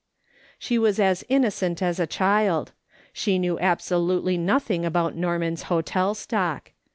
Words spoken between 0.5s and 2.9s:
She was as innocent as a child.